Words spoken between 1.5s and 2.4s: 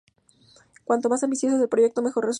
es el proyecto, mejor resulta.